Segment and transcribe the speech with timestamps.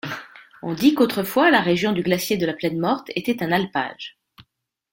[0.63, 4.17] On dit qu'autrefois la région du glacier de la Plaine Morte était un alpage.